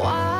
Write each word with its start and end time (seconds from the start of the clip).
哇 0.00 0.31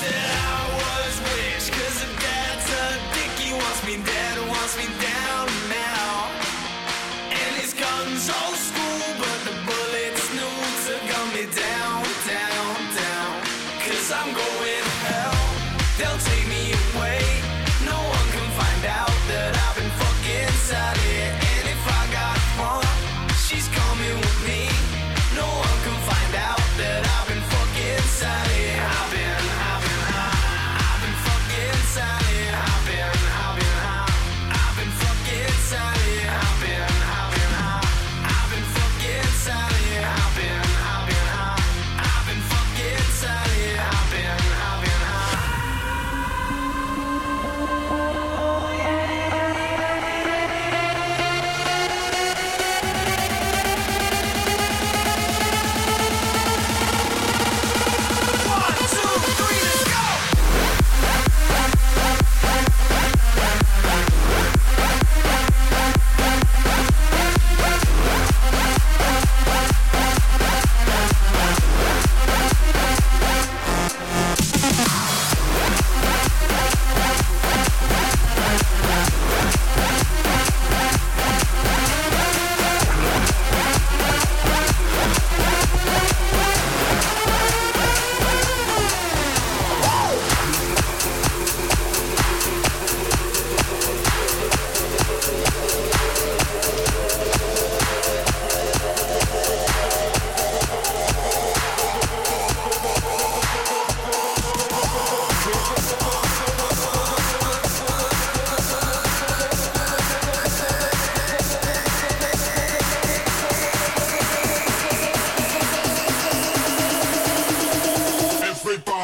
This 0.00 0.27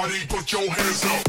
Everybody 0.04 0.26
put 0.26 0.52
your 0.52 0.70
hands 0.70 1.02
up. 1.06 1.23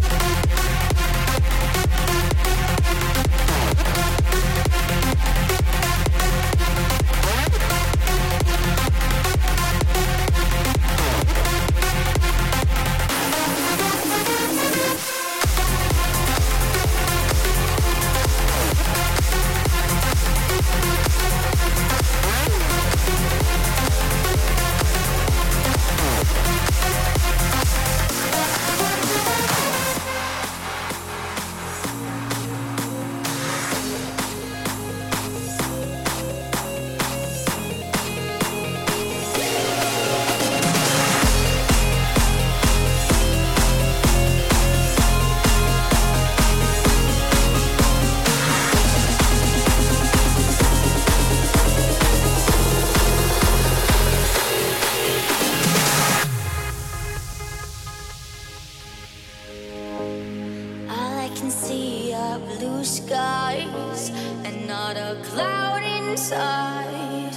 can 61.46 61.52
see 61.52 62.12
are 62.12 62.40
blue 62.40 62.84
skies 62.84 64.10
and 64.46 64.68
not 64.68 64.98
a 64.98 65.16
cloud 65.25 65.84
inside. 65.84 67.36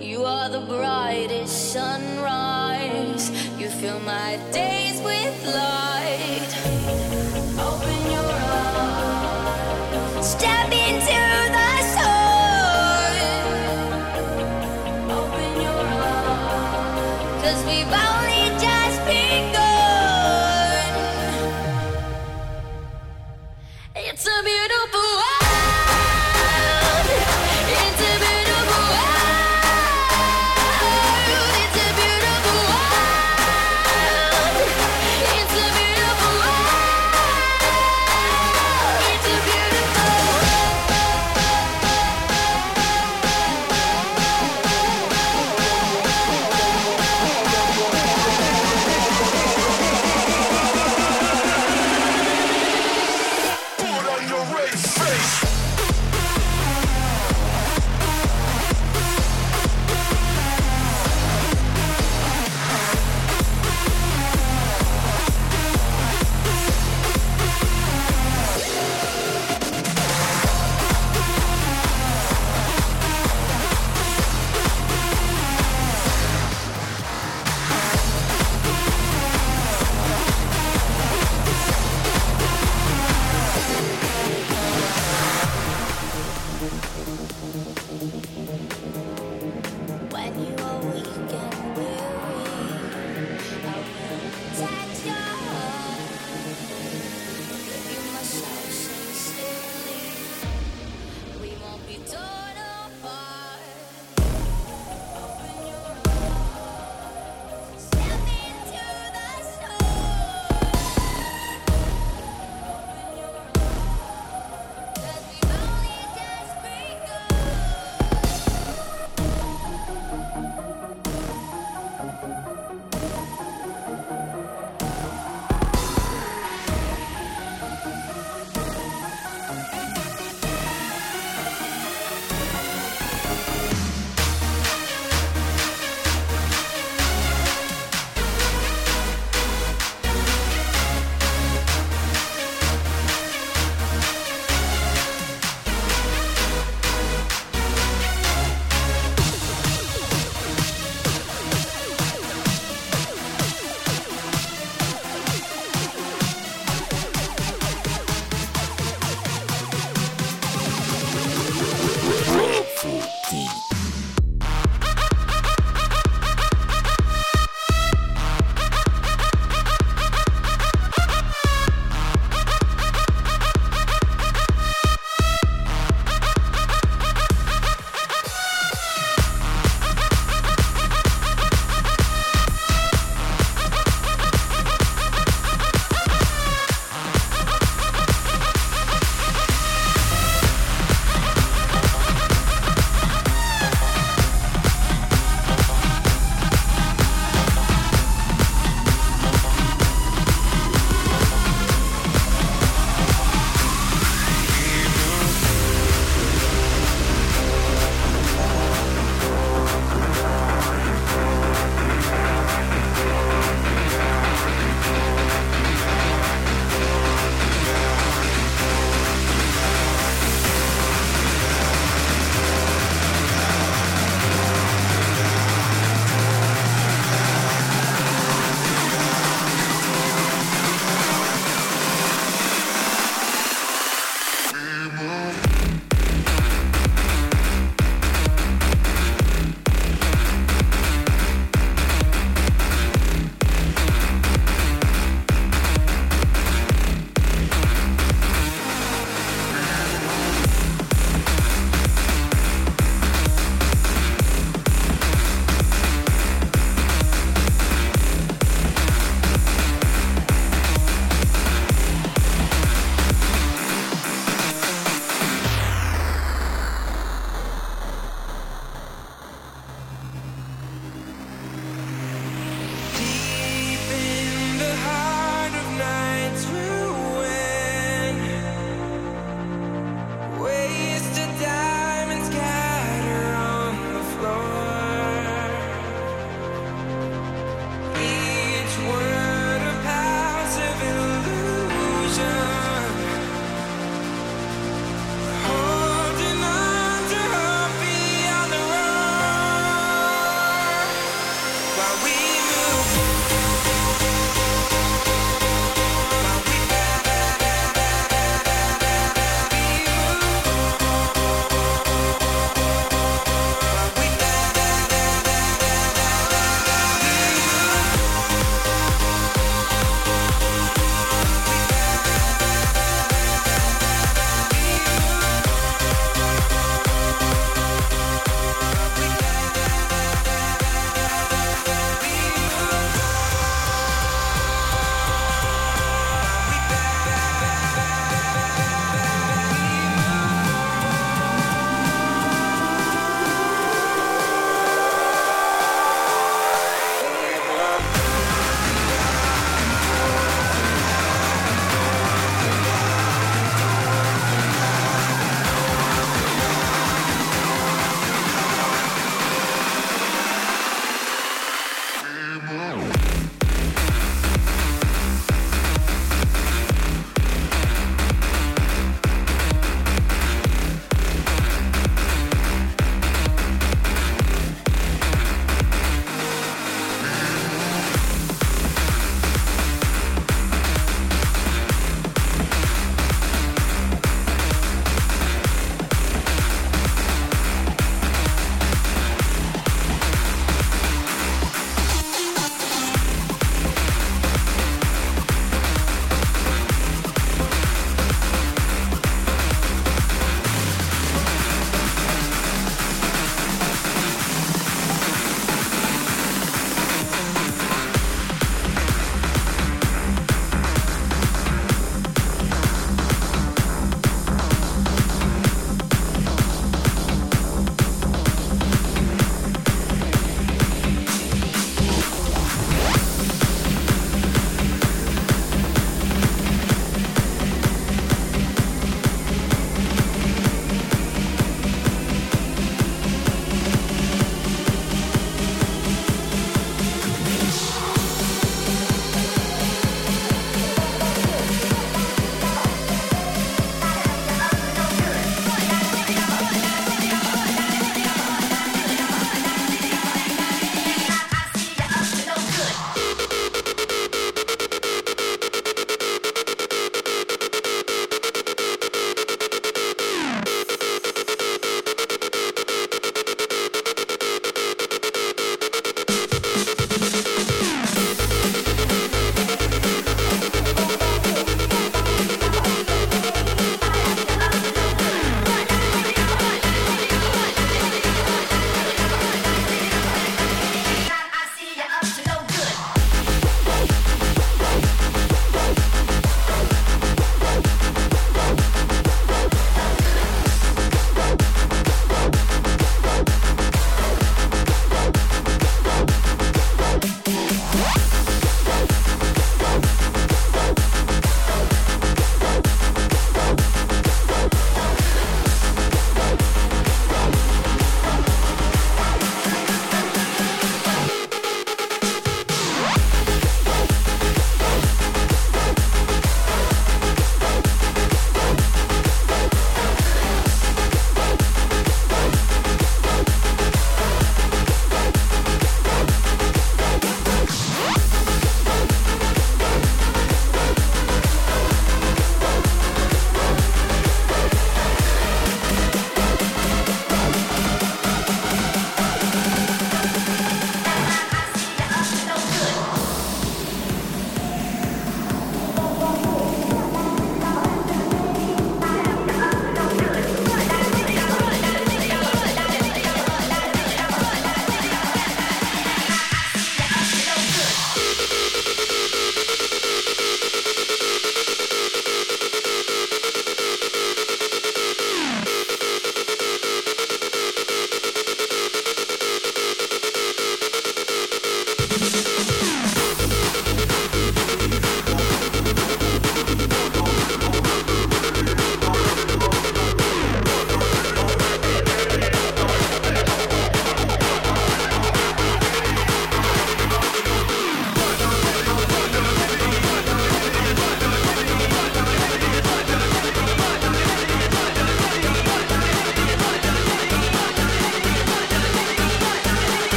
You 0.00 0.22
are 0.22 0.48
the 0.48 0.60
brightest 0.60 1.72
sunrise. 1.72 3.30
You 3.58 3.68
fill 3.68 3.98
my 4.00 4.38
days 4.52 5.02
with 5.02 5.44
light. 5.44 6.09